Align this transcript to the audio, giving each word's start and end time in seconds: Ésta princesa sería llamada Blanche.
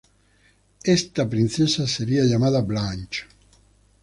Ésta 0.95 1.29
princesa 1.29 1.85
sería 1.85 2.23
llamada 2.25 2.61
Blanche. 2.61 3.25